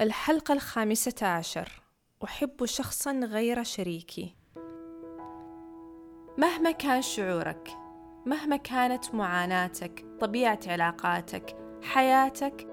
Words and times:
الحلقة 0.00 0.54
الخامسة 0.54 1.26
عشر. 1.26 1.82
أحب 2.24 2.64
شخصا 2.64 3.12
غير 3.12 3.62
شريكي. 3.62 4.36
مهما 6.38 6.70
كان 6.70 7.02
شعورك 7.02 7.68
مهما 8.26 8.56
كانت 8.56 9.14
معاناتك 9.14 10.04
طبيعة 10.20 10.58
علاقاتك 10.66 11.56
حياتك 11.82 12.66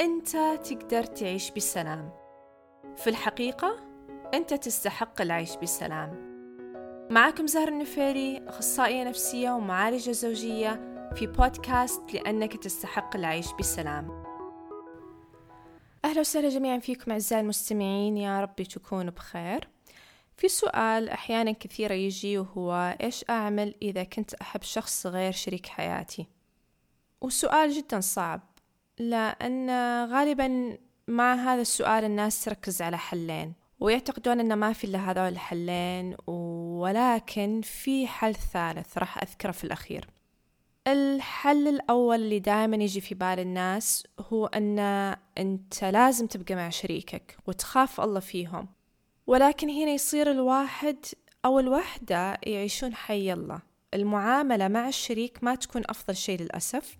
أنت 0.00 0.36
تقدر 0.64 1.02
تعيش 1.02 1.50
بسلام. 1.50 2.12
في 2.96 3.10
الحقيقة 3.10 3.76
أنت 4.34 4.54
تستحق 4.54 5.20
العيش 5.20 5.56
بسلام. 5.56 6.30
معكم 7.10 7.46
زهر 7.46 7.68
النفيري 7.68 8.48
أخصائية 8.48 9.04
نفسية 9.04 9.50
ومعالجة 9.50 10.10
زوجية 10.10 10.70
في 11.14 11.26
بودكاست 11.26 12.14
لأنك 12.14 12.56
تستحق 12.56 13.16
العيش 13.16 13.52
بسلام. 13.58 14.19
أهلا 16.10 16.20
وسهلا 16.20 16.48
جميعا 16.48 16.78
فيكم 16.78 17.10
أعزائي 17.10 17.42
المستمعين 17.42 18.16
يا 18.16 18.40
رب 18.40 18.62
تكونوا 18.62 19.12
بخير. 19.12 19.68
في 20.36 20.48
سؤال 20.48 21.08
أحيانا 21.08 21.52
كثيرة 21.52 21.94
يجي 21.94 22.38
وهو 22.38 22.96
إيش 23.02 23.24
أعمل 23.30 23.74
إذا 23.82 24.04
كنت 24.04 24.34
أحب 24.34 24.62
شخص 24.62 25.06
غير 25.06 25.32
شريك 25.32 25.66
حياتي؟ 25.66 26.26
وسؤال 27.20 27.70
جدا 27.70 28.00
صعب 28.00 28.40
لأن 28.98 29.70
غالبا 30.04 30.78
مع 31.08 31.34
هذا 31.34 31.60
السؤال 31.60 32.04
الناس 32.04 32.44
تركز 32.44 32.82
على 32.82 32.98
حلين 32.98 33.54
ويعتقدون 33.80 34.40
أن 34.40 34.58
ما 34.58 34.72
في 34.72 34.84
إلا 34.84 35.10
هذول 35.10 35.28
الحلين 35.28 36.16
ولكن 36.26 37.60
في 37.64 38.06
حل 38.06 38.34
ثالث 38.34 38.98
راح 38.98 39.22
أذكره 39.22 39.52
في 39.52 39.64
الأخير. 39.64 40.08
الحل 40.86 41.68
الأول 41.68 42.16
اللي 42.16 42.38
دائما 42.38 42.76
يجي 42.76 43.00
في 43.00 43.14
بال 43.14 43.38
الناس 43.38 44.06
هو 44.20 44.46
أن 44.46 44.78
أنت 45.38 45.84
لازم 45.84 46.26
تبقى 46.26 46.54
مع 46.54 46.68
شريكك 46.68 47.36
وتخاف 47.46 48.00
الله 48.00 48.20
فيهم. 48.20 48.68
ولكن 49.26 49.70
هنا 49.70 49.90
يصير 49.90 50.30
الواحد 50.30 50.96
أو 51.44 51.58
الوحدة 51.58 52.38
يعيشون 52.42 52.94
حي 52.94 53.32
الله. 53.32 53.60
المعاملة 53.94 54.68
مع 54.68 54.88
الشريك 54.88 55.44
ما 55.44 55.54
تكون 55.54 55.82
أفضل 55.88 56.16
شيء 56.16 56.40
للأسف 56.40 56.96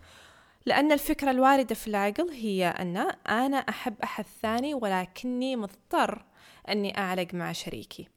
لأن 0.67 0.93
الفكرة 0.93 1.31
الواردة 1.31 1.75
في 1.75 1.89
العقل 1.89 2.31
هي 2.31 2.67
أن 2.69 2.97
أنا 3.29 3.57
أحب 3.57 3.95
أحد 4.05 4.25
ثاني 4.43 4.75
ولكني 4.75 5.57
مضطر 5.57 6.25
أني 6.69 6.99
أعلق 6.99 7.35
مع 7.35 7.53
شريكي. 7.53 8.09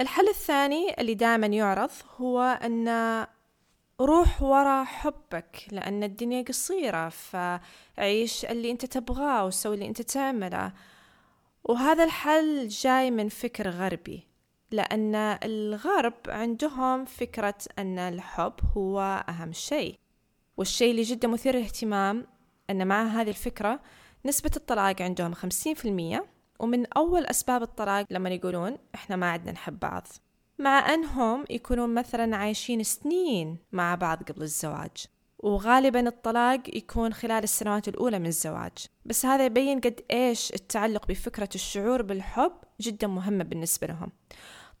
الحل 0.00 0.28
الثاني 0.28 1.00
اللي 1.00 1.14
دائما 1.14 1.46
يعرض 1.46 1.90
هو 2.16 2.40
أن 2.40 2.88
روح 4.04 4.42
ورا 4.42 4.84
حبك 4.84 5.66
لأن 5.70 6.02
الدنيا 6.02 6.42
قصيرة 6.42 7.08
فعيش 7.08 8.44
اللي 8.44 8.70
أنت 8.70 8.84
تبغاه 8.84 9.46
وسوي 9.46 9.74
اللي 9.74 9.86
أنت 9.86 10.02
تعمله. 10.02 10.72
وهذا 11.64 12.04
الحل 12.04 12.68
جاي 12.68 13.10
من 13.10 13.28
فكر 13.28 13.70
غربي 13.70 14.26
لأن 14.70 15.14
الغرب 15.14 16.14
عندهم 16.28 17.04
فكرة 17.04 17.58
أن 17.78 17.98
الحب 17.98 18.52
هو 18.76 19.24
أهم 19.28 19.52
شيء. 19.52 19.98
والشيء 20.56 20.90
اللي 20.90 21.02
جدا 21.02 21.28
مثير 21.28 21.56
للاهتمام 21.56 22.26
أن 22.70 22.86
مع 22.86 23.02
هذه 23.02 23.28
الفكرة 23.28 23.80
نسبة 24.24 24.50
الطلاق 24.56 25.02
عندهم 25.02 25.34
خمسين 25.34 25.74
في 25.74 25.88
المية 25.88 26.26
ومن 26.58 26.92
أول 26.92 27.26
أسباب 27.26 27.62
الطلاق 27.62 28.06
لما 28.10 28.30
يقولون 28.30 28.78
إحنا 28.94 29.16
ما 29.16 29.30
عدنا 29.30 29.52
نحب 29.52 29.78
بعض. 29.78 30.06
مع 30.58 30.94
أنهم 30.94 31.44
يكونون 31.50 31.94
مثلا 31.94 32.36
عايشين 32.36 32.82
سنين 32.82 33.58
مع 33.72 33.94
بعض 33.94 34.22
قبل 34.22 34.42
الزواج 34.42 35.06
وغالبا 35.38 36.08
الطلاق 36.08 36.76
يكون 36.76 37.12
خلال 37.12 37.44
السنوات 37.44 37.88
الأولى 37.88 38.18
من 38.18 38.26
الزواج. 38.26 38.72
بس 39.04 39.26
هذا 39.26 39.46
يبين 39.46 39.80
قد 39.80 40.00
إيش 40.10 40.52
التعلق 40.52 41.06
بفكرة 41.06 41.48
الشعور 41.54 42.02
بالحب 42.02 42.52
جدا 42.80 43.06
مهمة 43.06 43.44
بالنسبة 43.44 43.86
لهم. 43.86 44.12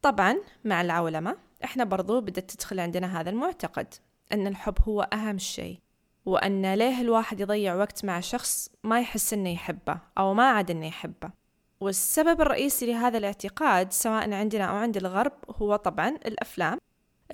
طبعا 0.02 0.36
مع 0.64 0.80
العولمة 0.80 1.36
إحنا 1.64 1.84
برضو 1.84 2.20
بدأت 2.20 2.50
تدخل 2.50 2.80
عندنا 2.80 3.20
هذا 3.20 3.30
المعتقد 3.30 3.94
أن 4.32 4.46
الحب 4.46 4.74
هو 4.88 5.02
أهم 5.02 5.38
شيء 5.38 5.78
وأن 6.26 6.74
ليه 6.74 7.00
الواحد 7.00 7.40
يضيع 7.40 7.74
وقت 7.74 8.04
مع 8.04 8.20
شخص 8.20 8.68
ما 8.84 9.00
يحس 9.00 9.32
أنه 9.32 9.52
يحبه 9.52 9.98
أو 10.18 10.34
ما 10.34 10.50
عاد 10.50 10.70
أنه 10.70 10.86
يحبه. 10.86 11.41
والسبب 11.82 12.40
الرئيسي 12.40 12.86
لهذا 12.86 13.18
الاعتقاد 13.18 13.92
سواء 13.92 14.32
عندنا 14.32 14.64
أو 14.64 14.76
عند 14.76 14.96
الغرب 14.96 15.32
هو 15.50 15.76
طبعا 15.76 16.08
الأفلام. 16.08 16.78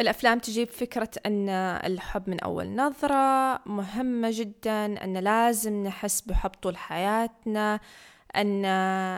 الأفلام 0.00 0.38
تجيب 0.38 0.68
فكرة 0.68 1.10
أن 1.26 1.48
الحب 1.84 2.30
من 2.30 2.40
أول 2.40 2.74
نظرة 2.74 3.60
مهمة 3.66 4.30
جدا 4.32 5.04
أن 5.04 5.16
لازم 5.16 5.82
نحس 5.82 6.20
بحب 6.20 6.50
طول 6.50 6.76
حياتنا 6.76 7.80
أن 8.36 8.64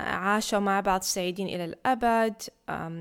عاشوا 0.06 0.58
مع 0.58 0.80
بعض 0.80 1.02
سعيدين 1.02 1.46
إلى 1.46 1.64
الأبد 1.64 2.42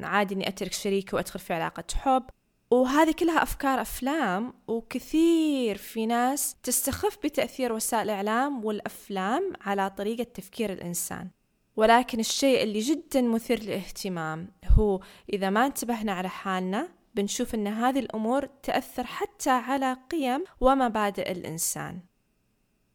عادي 0.03 0.35
أني 0.35 0.47
أترك 0.47 0.73
شريكي 0.73 1.16
وأدخل 1.16 1.40
في 1.40 1.53
علاقة 1.53 1.84
حب. 1.96 2.23
وهذه 2.72 3.11
كلها 3.11 3.44
أفكار 3.44 3.81
أفلام 3.81 4.53
وكثير 4.67 5.78
في 5.78 6.06
ناس 6.06 6.56
تستخف 6.63 7.17
بتأثير 7.23 7.73
وسائل 7.73 8.03
الإعلام 8.03 8.66
والأفلام 8.66 9.53
على 9.61 9.90
طريقة 9.90 10.23
تفكير 10.23 10.73
الإنسان. 10.73 11.29
ولكن 11.79 12.19
الشيء 12.19 12.63
اللي 12.63 12.79
جدا 12.79 13.22
مثير 13.22 13.63
للاهتمام 13.63 14.51
هو 14.69 15.00
إذا 15.34 15.50
ما 15.50 15.66
انتبهنا 15.66 16.12
على 16.12 16.29
حالنا 16.29 16.90
بنشوف 17.16 17.56
أن 17.56 17.67
هذه 17.67 18.00
الأمور 18.00 18.45
تأثر 18.45 19.03
حتى 19.03 19.50
على 19.50 19.97
قيم 20.12 20.44
ومبادئ 20.62 21.31
الإنسان. 21.31 22.00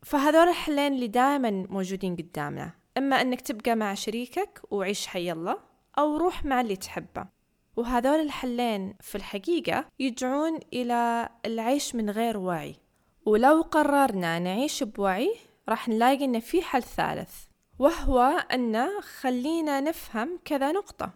فهذول 0.03 0.49
الحلين 0.49 0.93
اللي 0.93 1.07
دائما 1.07 1.51
موجودين 1.51 2.17
قدامنا 2.17 2.73
إما 2.99 3.21
أنك 3.21 3.41
تبقى 3.41 3.75
مع 3.75 3.95
شريكك 3.95 4.61
وعيش 4.71 5.07
حي 5.07 5.33
الله 5.33 5.59
أو 5.99 6.17
روح 6.17 6.45
مع 6.45 6.61
اللي 6.61 6.77
تحبه. 6.77 7.27
وهذول 7.77 8.21
الحلين 8.21 8.95
في 9.01 9.15
الحقيقة 9.15 9.87
يدعون 9.99 10.59
إلى 10.73 11.29
العيش 11.47 11.95
من 11.95 12.11
غير 12.11 12.39
وعي. 12.39 12.77
ولو 13.27 13.63
قررنا 13.63 14.39
نعيش 14.39 14.83
بوعي 14.83 15.35
راح 15.69 15.89
نلاقي 15.89 16.25
إن 16.25 16.41
في 16.41 16.63
حل 16.63 16.83
ثالث. 16.83 17.54
وهو 17.79 18.21
أن 18.53 19.01
خلينا 19.01 19.81
نفهم 19.81 20.39
كذا 20.45 20.73
نقطة. 20.73 21.11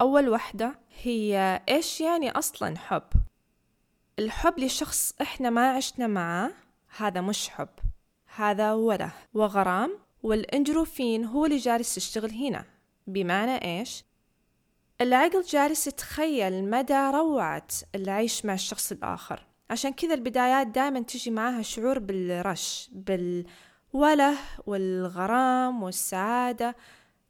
أول 0.00 0.28
وحدة 0.28 0.78
هي 1.02 1.60
إيش 1.68 2.00
يعني 2.00 2.30
أصلا 2.30 2.78
حب؟ 2.78 3.02
الحب 4.18 4.60
لشخص 4.60 5.14
إحنا 5.20 5.50
ما 5.50 5.70
عشنا 5.70 6.06
معاه 6.06 6.50
هذا 6.96 7.20
مش 7.20 7.48
حب 7.48 7.68
هذا 8.36 8.72
وله 8.72 9.12
وغرام 9.34 9.98
والإندروفين 10.22 11.24
هو 11.24 11.44
اللي 11.44 11.56
جالس 11.56 11.96
يشتغل 11.96 12.30
هنا. 12.30 12.64
بمعنى 13.06 13.64
إيش؟ 13.64 14.04
العقل 15.00 15.42
جالس 15.42 15.86
يتخيل 15.86 16.70
مدى 16.70 17.10
روعة 17.14 17.66
العيش 17.94 18.44
مع 18.44 18.54
الشخص 18.54 18.92
الآخر. 18.92 19.46
عشان 19.70 19.92
كذا 19.92 20.14
البدايات 20.14 20.66
دائما 20.66 21.00
تجي 21.00 21.30
معاها 21.30 21.62
شعور 21.62 21.98
بالرش 21.98 22.90
بال 22.92 23.46
وله 23.92 24.38
والغرام 24.66 25.82
والسعادة 25.82 26.76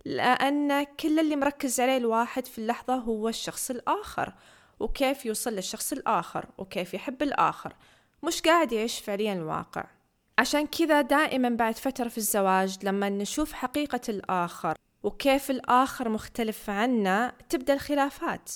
لأن 0.05 0.85
كل 0.85 1.19
اللي 1.21 1.37
مركز 1.37 1.81
عليه 1.81 1.97
الواحد 1.97 2.47
في 2.47 2.59
اللحظة 2.59 2.95
هو 2.95 3.29
الشخص 3.29 3.71
الآخر 3.71 4.33
وكيف 4.81 5.27
يوصل 5.27 5.53
للشخص 5.53 5.93
الآخر 5.93 6.47
وكيف 6.59 6.95
يحب 6.95 7.23
الآخر 7.23 7.77
مش 8.23 8.41
قاعد 8.43 8.73
يعيش 8.73 9.01
فعليا 9.01 9.33
الواقع. 9.33 9.85
عشان 10.39 10.67
كذا 10.67 11.01
دائما 11.01 11.49
بعد 11.49 11.77
فترة 11.77 12.09
في 12.09 12.19
الزواج 12.19 12.79
لما 12.83 13.09
نشوف 13.09 13.53
حقيقة 13.53 14.01
الآخر 14.09 14.77
وكيف 15.03 15.51
الآخر 15.51 16.09
مختلف 16.09 16.71
عنا 16.71 17.33
تبدأ 17.49 17.75
الخلافات 17.75 18.51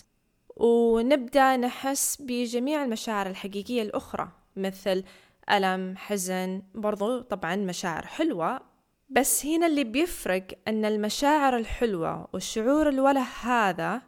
ونبدأ 0.56 1.56
نحس 1.56 2.16
بجميع 2.20 2.84
المشاعر 2.84 3.26
الحقيقية 3.26 3.82
الأخرى 3.82 4.28
مثل 4.56 5.04
ألم 5.50 5.96
حزن 5.96 6.62
برضو 6.74 7.20
طبعا 7.20 7.56
مشاعر 7.56 8.06
حلوة 8.06 8.60
بس 9.08 9.46
هنا 9.46 9.66
اللي 9.66 9.84
بيفرق 9.84 10.46
أن 10.68 10.84
المشاعر 10.84 11.56
الحلوة 11.56 12.28
والشعور 12.32 12.88
الوله 12.88 13.26
هذا 13.42 14.02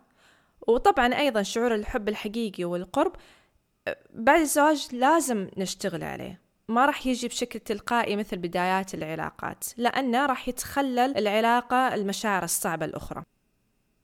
وطبعا 0.69 1.15
أيضا 1.15 1.43
شعور 1.43 1.75
الحب 1.75 2.09
الحقيقي 2.09 2.65
والقرب 2.65 3.13
بعد 4.11 4.41
الزواج 4.41 4.89
لازم 4.93 5.49
نشتغل 5.57 6.05
عليه. 6.05 6.41
ما 6.69 6.87
راح 6.87 7.07
يجي 7.07 7.29
بشكل 7.29 7.59
تلقائي 7.59 8.17
مثل 8.17 8.37
بدايات 8.37 8.95
العلاقات 8.95 9.65
لأنه 9.77 10.27
راح 10.27 10.49
يتخلل 10.49 11.19
العلاقة 11.19 11.95
المشاعر 11.95 12.45
الصعبة 12.45 12.87
الأخرى. 12.87 13.23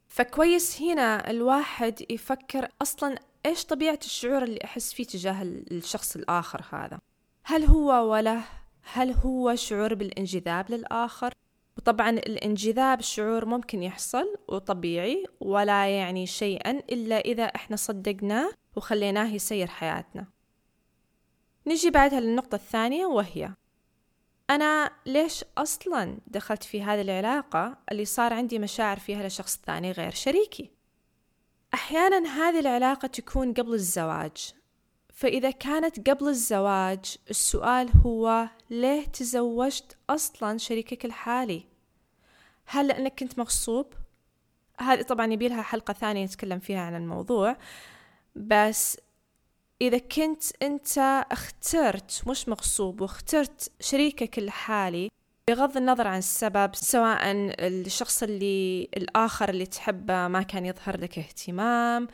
فكويس 0.08 0.82
هنا 0.82 1.30
الواحد 1.30 2.04
يفكر 2.10 2.68
أصلا 2.82 3.18
إيش 3.46 3.64
طبيعة 3.64 3.98
الشعور 4.04 4.42
اللي 4.42 4.58
أحس 4.64 4.92
فيه 4.92 5.04
تجاه 5.04 5.42
الشخص 5.42 6.16
الآخر 6.16 6.62
هذا. 6.72 6.98
هل 7.46 7.64
هو 7.64 8.12
وله 8.12 8.44
هل 8.82 9.12
هو 9.12 9.54
شعور 9.54 9.94
بالانجذاب 9.94 10.70
للآخر؟ 10.70 11.34
وطبعا 11.76 12.10
الانجذاب 12.10 13.00
شعور 13.00 13.44
ممكن 13.44 13.82
يحصل 13.82 14.36
وطبيعي 14.48 15.24
ولا 15.40 15.98
يعني 15.98 16.26
شيئا 16.26 16.70
إلا 16.70 17.18
إذا 17.18 17.44
إحنا 17.44 17.76
صدقناه 17.76 18.50
وخليناه 18.76 19.34
يسير 19.34 19.66
حياتنا. 19.66 20.26
نجي 21.66 21.90
بعدها 21.90 22.20
للنقطة 22.20 22.54
الثانية 22.54 23.06
وهي 23.06 23.50
أنا 24.50 24.90
ليش 25.06 25.44
أصلا 25.58 26.18
دخلت 26.26 26.62
في 26.62 26.82
هذه 26.82 27.00
العلاقة 27.00 27.78
اللي 27.92 28.04
صار 28.04 28.32
عندي 28.32 28.58
مشاعر 28.58 28.98
فيها 28.98 29.26
لشخص 29.28 29.60
ثاني 29.66 29.92
غير 29.92 30.10
شريكي؟ 30.10 30.70
أحيانا 31.74 32.28
هذه 32.28 32.60
العلاقة 32.60 33.06
تكون 33.08 33.52
قبل 33.52 33.74
الزواج 33.74 34.54
فإذا 35.14 35.50
كانت 35.50 36.10
قبل 36.10 36.28
الزواج 36.28 37.16
السؤال 37.30 37.90
هو 38.06 38.48
ليه 38.70 39.06
تزوجت 39.06 39.96
أصلا 40.10 40.58
شريكك 40.58 41.04
الحالي؟ 41.04 41.64
هل 42.66 42.88
لأنك 42.88 43.18
كنت 43.18 43.38
مغصوب؟ 43.38 43.94
هذه 44.80 45.02
طبعا 45.02 45.32
يبيلها 45.32 45.62
حلقة 45.62 45.92
ثانية 45.92 46.24
نتكلم 46.24 46.58
فيها 46.58 46.80
عن 46.80 46.94
الموضوع 46.96 47.56
بس 48.36 48.98
إذا 49.80 49.98
كنت 49.98 50.42
أنت 50.62 50.98
اخترت 51.32 52.22
مش 52.26 52.48
مغصوب 52.48 53.00
واخترت 53.00 53.72
شريكك 53.80 54.38
الحالي 54.38 55.10
بغض 55.48 55.76
النظر 55.76 56.06
عن 56.06 56.18
السبب 56.18 56.70
سواء 56.74 57.20
الشخص 57.60 58.22
اللي 58.22 58.88
الآخر 58.96 59.48
اللي 59.48 59.66
تحبه 59.66 60.28
ما 60.28 60.42
كان 60.42 60.66
يظهر 60.66 61.00
لك 61.00 61.18
اهتمام 61.18 62.08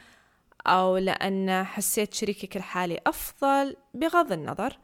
أو 0.66 0.96
لأن 0.96 1.64
حسيت 1.64 2.14
شريكك 2.14 2.56
الحالي 2.56 3.00
أفضل 3.06 3.76
بغض 3.94 4.32
النظر. 4.32 4.78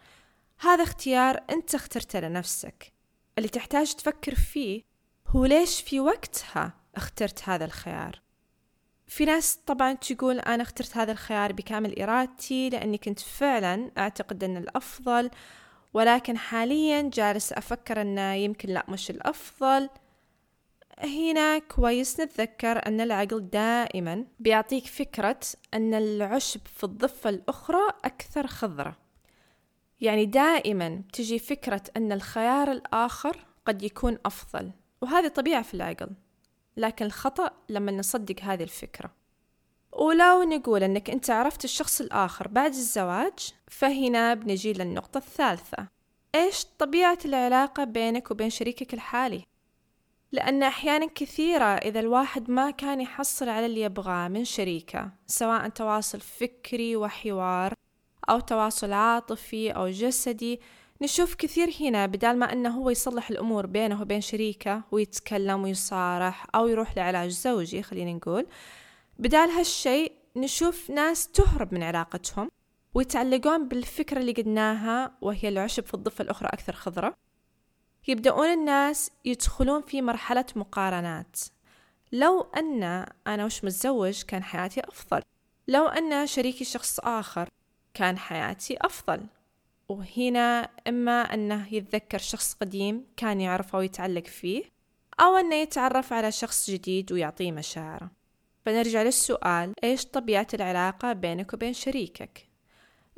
هذا 0.61 0.83
اختيار 0.83 1.41
أنت 1.51 1.75
اخترته 1.75 2.21
لنفسك. 2.21 2.93
اللي 3.39 3.49
تحتاج 3.49 3.93
تفكر 3.95 4.35
فيه 4.35 4.83
هو 5.29 5.45
ليش 5.45 5.81
في 5.81 6.01
وقتها 6.01 6.73
اخترت 6.97 7.49
هذا 7.49 7.65
الخيار. 7.65 8.21
في 9.07 9.25
ناس 9.25 9.57
طبعا 9.67 9.93
تقول 9.93 10.39
أنا 10.39 10.63
اخترت 10.63 10.97
هذا 10.97 11.13
الخيار 11.13 11.53
بكامل 11.53 12.03
إرادتي 12.03 12.71
لأني 12.71 12.99
كنت 12.99 13.21
فعلا 13.21 13.91
أعتقد 13.99 14.45
أن 14.45 14.57
الأفضل 14.57 15.31
ولكن 15.95 16.39
حاليا 16.39 17.11
جالس 17.13 17.53
أفكر 17.53 18.01
أنه 18.01 18.35
يمكن 18.35 18.69
لا 18.69 18.85
مش 18.89 19.11
الأفضل. 19.11 19.89
هنا 20.99 21.59
كويس 21.59 22.21
نتذكر 22.21 22.87
أن 22.87 23.01
العقل 23.01 23.51
دائما 23.51 24.25
بيعطيك 24.41 24.87
فكرة 24.87 25.41
أن 25.75 25.95
العشب 25.95 26.61
في 26.77 26.85
الضفة 26.85 27.31
الأخرى 27.31 27.89
أكثر 28.05 28.47
خضرة. 28.47 28.97
يعني 30.01 30.27
دائما 30.27 31.03
تجي 31.13 31.39
فكرة 31.39 31.83
أن 31.97 32.13
الخيار 32.13 32.73
الآخر 32.73 33.47
قد 33.67 33.83
يكون 33.83 34.19
أفضل 34.27 34.73
وهذه 35.01 35.29
طبيعة 35.29 35.63
في 35.63 35.75
العقل 35.75 36.11
لكن 36.77 37.05
الخطأ 37.05 37.51
لما 37.69 37.93
نصدق 37.93 38.41
هذه 38.41 38.63
الفكرة. 38.63 39.11
ولو 39.93 40.43
نقول 40.43 40.83
أنك 40.83 41.11
أنت 41.11 41.31
عرفت 41.31 41.65
الشخص 41.65 42.01
الآخر 42.01 42.49
بعد 42.49 42.71
الزواج 42.71 43.55
فهنا 43.69 44.35
بنجي 44.35 44.73
للنقطة 44.73 45.19
الثالثة. 45.19 45.89
إيش 46.35 46.65
طبيعة 46.79 47.19
العلاقة 47.25 47.85
بينك 47.85 48.31
وبين 48.31 48.51
شريكك 48.51 48.95
الحالي؟ 48.95 49.56
لأن 50.37 50.63
أحيانا 50.63 51.07
كثيرة 51.15 51.65
إذا 51.65 52.01
الواحد 52.01 52.51
ما 52.51 52.71
كان 52.71 53.01
يحصل 53.01 53.49
على 53.49 53.67
اللي 53.67 53.81
يبغاه 53.81 54.29
من 54.29 54.45
شريكة 54.45 55.11
سواء 55.27 55.69
تواصل 55.69 56.21
فكري 56.21 56.97
وحوار 56.97 57.75
أو 58.31 58.41
تواصل 58.41 58.93
عاطفي 58.93 59.71
أو 59.71 59.89
جسدي 59.89 60.61
نشوف 61.03 61.35
كثير 61.35 61.71
هنا 61.81 62.07
بدال 62.07 62.39
ما 62.39 62.53
أنه 62.53 62.71
هو 62.71 62.91
يصلح 62.91 63.31
الأمور 63.31 63.67
بينه 63.67 64.03
وبين 64.03 64.21
شريكة 64.21 64.83
ويتكلم 64.91 65.63
ويصارح 65.63 66.47
أو 66.55 66.69
يروح 66.69 66.97
لعلاج 66.97 67.31
زوجي 67.31 67.83
خلينا 67.83 68.13
نقول. 68.13 68.47
بدال 69.19 69.51
هالشيء 69.51 70.13
نشوف 70.37 70.91
ناس 70.91 71.29
تهرب 71.29 71.75
من 71.75 71.83
علاقتهم 71.83 72.51
ويتعلقون 72.95 73.69
بالفكرة 73.69 74.19
اللي 74.19 74.33
قلناها 74.33 75.13
وهي 75.21 75.49
العشب 75.49 75.85
في 75.87 75.95
الضفة 75.95 76.23
الأخرى 76.23 76.49
أكثر 76.49 76.73
خضرة. 76.73 77.26
يبدأون 78.09 78.47
الناس 78.47 79.11
يدخلون 79.25 79.83
في 79.83 80.03
مرحلة 80.03 80.47
مقارنات. 80.57 81.37
لو 82.13 82.41
أن 82.41 82.83
أنا 83.27 83.45
وش 83.45 83.65
متزوج 83.65 84.23
كان 84.23 84.43
حياتي 84.43 84.81
أفضل. 84.81 85.23
لو 85.69 85.87
أن 85.87 86.27
شريكي 86.27 86.65
شخص 86.65 87.01
آخر 87.01 87.49
كان 87.95 88.19
حياتي 88.19 88.77
أفضل. 88.81 89.27
وهنا 89.89 90.71
إما 90.89 91.35
أنه 91.35 91.75
يتذكر 91.75 92.19
شخص 92.19 92.55
قديم 92.55 93.07
كان 93.17 93.41
يعرفه 93.41 93.79
ويتعلق 93.79 94.27
فيه 94.27 94.65
أو 95.21 95.37
أنه 95.37 95.55
يتعرف 95.55 96.13
على 96.13 96.33
شخص 96.33 96.71
جديد 96.71 97.13
ويعطيه 97.13 97.53
مشاعره 97.53 98.11
فنرجع 98.67 99.03
للسؤال 99.03 99.73
إيش 99.85 100.07
طبيعة 100.07 100.47
العلاقة 100.55 101.13
بينك 101.13 101.55
وبين 101.55 101.73
شريكك؟ 101.73 102.49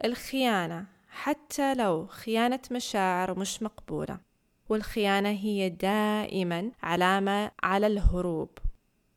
الخيانة 0.05 0.87
حتى 1.09 1.75
لو 1.75 2.07
خيانة 2.07 2.61
مشاعر 2.71 3.39
مش 3.39 3.63
مقبولة. 3.63 4.28
والخيانة 4.69 5.29
هي 5.29 5.69
دائما 5.69 6.71
علامة 6.83 7.51
على 7.63 7.87
الهروب. 7.87 8.51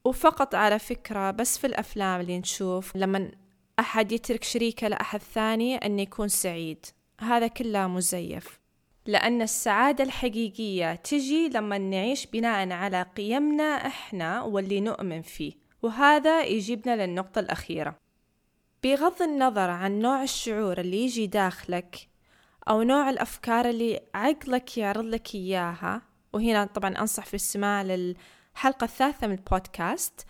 وفقط 0.06 0.56
على 0.56 0.80
فكرة 0.80 1.32
بس 1.32 1.58
في 1.58 1.68
الأفلام 1.68 2.22
اللي 2.22 2.40
نشوف 2.40 2.96
لما 2.96 3.32
أحد 3.80 4.12
يترك 4.12 4.44
شريكه 4.44 4.88
لأحد 4.88 5.20
ثاني 5.20 5.76
أن 5.76 6.00
يكون 6.00 6.28
سعيد. 6.28 6.86
هذا 7.22 7.48
كله 7.48 7.88
مزيف. 7.88 8.60
لأن 9.06 9.42
السعادة 9.42 10.04
الحقيقية 10.04 10.96
تجي 10.96 11.50
لما 11.50 11.78
نعيش 11.78 12.28
بناء 12.28 12.72
على 12.72 13.06
قيمنا 13.18 13.88
إحنا 13.88 14.42
واللي 14.42 14.82
نؤمن 14.82 15.22
فيه. 15.22 15.54
وهذا 15.82 16.44
يجيبنا 16.44 17.06
للنقطة 17.06 17.40
الأخيرة. 17.40 17.96
بغض 18.84 19.22
النظر 19.22 19.70
عن 19.70 20.00
نوع 20.00 20.24
الشعور 20.24 20.78
اللي 20.80 21.04
يجي 21.06 21.28
داخلك 21.28 22.11
أو 22.70 22.82
نوع 22.82 23.10
الأفكار 23.10 23.70
اللي 23.70 24.00
عقلك 24.16 24.78
يعرض 24.78 25.06
لك 25.06 25.36
إياها. 25.36 26.02
وهنا 26.34 26.66
طبعا 26.66 26.90
أنصح 26.90 27.26
في 27.26 27.34
الاستماع 27.34 27.82
للحلقة 27.82 28.84
الثالثة 28.84 29.28
من 29.28 29.34
البودكاست. 29.34 30.26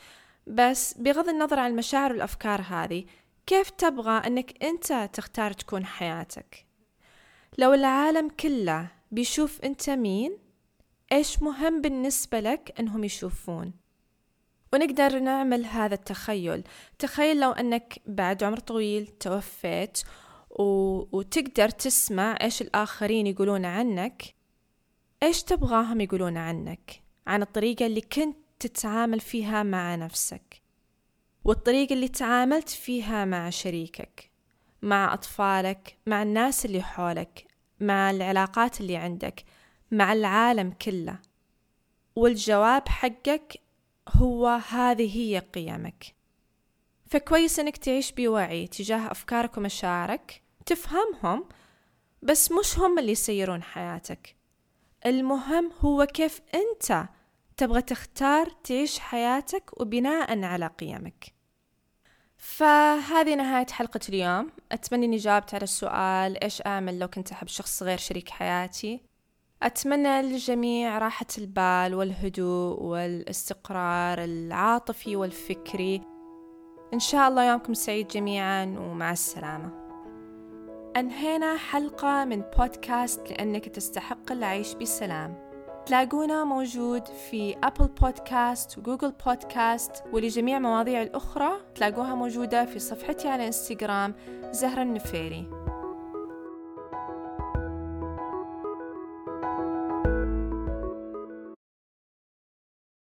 بس 0.47 0.93
بغض 0.93 1.29
النظر 1.29 1.59
عن 1.59 1.71
المشاعر 1.71 2.11
والأفكار 2.11 2.61
هذه 2.61 3.05
كيف 3.45 3.69
تبغى 3.69 4.27
أنك 4.27 4.63
أنت 4.63 5.09
تختار 5.13 5.53
تكون 5.53 5.85
حياتك؟ 5.85 6.65
لو 7.57 7.73
العالم 7.73 8.29
كله 8.29 8.87
بيشوف 9.11 9.61
أنت 9.61 9.89
مين 9.89 10.37
إيش 11.11 11.41
مهم 11.41 11.81
بالنسبة 11.81 12.39
لك 12.39 12.73
أنهم 12.79 13.03
يشوفون؟ 13.03 13.73
ونقدر 14.73 15.19
نعمل 15.19 15.65
هذا 15.65 15.93
التخيل. 15.93 16.63
تخيل 16.99 17.39
لو 17.39 17.51
أنك 17.51 17.99
بعد 18.05 18.43
عمر 18.43 18.59
طويل 18.59 19.07
توفيت 19.07 20.01
و... 20.61 21.07
وتقدر 21.11 21.69
تسمع 21.69 22.37
إيش 22.41 22.61
الآخرين 22.61 23.27
يقولون 23.27 23.65
عنك 23.65 24.23
إيش 25.23 25.43
تبغاهم 25.43 26.01
يقولون 26.01 26.37
عنك 26.37 27.03
عن 27.27 27.41
الطريقة 27.41 27.85
اللي 27.85 28.01
كنت 28.01 28.37
تتعامل 28.59 29.19
فيها 29.19 29.63
مع 29.63 29.95
نفسك 29.95 30.61
والطريقة 31.43 31.93
اللي 31.93 32.07
تعاملت 32.07 32.69
فيها 32.69 33.25
مع 33.25 33.49
شريكك 33.49 34.31
مع 34.81 35.13
أطفالك 35.13 35.97
مع 36.07 36.23
الناس 36.23 36.65
اللي 36.65 36.81
حولك 36.81 37.47
مع 37.79 38.11
العلاقات 38.11 38.81
اللي 38.81 38.97
عندك 38.97 39.43
مع 39.91 40.13
العالم 40.13 40.71
كله. 40.71 41.19
والجواب 42.15 42.87
حقك 42.87 43.61
هو 44.09 44.47
هذه 44.47 45.17
هي 45.17 45.39
قيمك. 45.39 46.15
فكويس 47.05 47.59
إنك 47.59 47.77
تعيش 47.77 48.11
بوعي 48.11 48.67
تجاه 48.67 49.11
أفكارك 49.11 49.57
ومشاعرك 49.57 50.41
تفهمهم 50.65 51.45
بس 52.21 52.51
مش 52.51 52.79
هم 52.79 52.99
اللي 52.99 53.11
يسيرون 53.11 53.63
حياتك. 53.63 54.35
المهم 55.05 55.71
هو 55.79 56.05
كيف 56.05 56.41
أنت 56.55 57.05
تبغى 57.57 57.81
تختار 57.81 58.49
تعيش 58.49 58.99
حياتك 58.99 59.81
وبناء 59.81 60.43
على 60.43 60.67
قيمك. 60.67 61.33
فهذه 62.37 63.35
نهاية 63.35 63.67
حلقة 63.71 63.99
اليوم. 64.09 64.51
أتمنى 64.71 65.05
أني 65.05 65.17
جاوبت 65.17 65.53
على 65.53 65.63
السؤال 65.63 66.43
إيش 66.43 66.61
أعمل 66.65 66.99
لو 66.99 67.07
كنت 67.07 67.31
أحب 67.31 67.47
شخص 67.47 67.83
غير 67.83 67.97
شريك 67.97 68.29
حياتي؟ 68.29 69.01
أتمنى 69.63 70.21
للجميع 70.21 70.97
راحة 70.97 71.25
البال 71.37 71.95
والهدوء 71.95 72.83
والاستقرار 72.83 74.23
العاطفي 74.23 75.15
والفكري. 75.15 76.01
إن 76.93 76.99
شاء 76.99 77.29
الله 77.29 77.49
يومكم 77.49 77.73
سعيد 77.73 78.07
جميعا 78.07 78.65
ومع 78.65 79.11
السلامة. 79.11 79.80
أنهينا 80.97 81.57
حلقة 81.57 82.25
من 82.25 82.43
بودكاست 82.57 83.29
لأنك 83.29 83.69
تستحق 83.69 84.31
العيش 84.31 84.73
بسلام 84.73 85.51
تلاقونا 85.85 86.43
موجود 86.43 87.05
في 87.05 87.55
أبل 87.63 87.87
بودكاست 87.87 88.77
وجوجل 88.77 89.13
بودكاست 89.25 90.03
ولجميع 90.13 90.59
مواضيع 90.59 91.01
الأخرى. 91.01 91.51
تلاقوها 91.75 92.15
موجودة 92.15 92.65
في 92.65 92.79
صفحتي 92.79 93.27
على 93.27 93.47
إنستغرام 93.47 94.15
زهرة 94.51 94.81
النفيري. 94.81 95.60